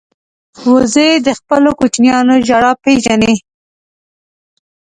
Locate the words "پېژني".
2.83-3.35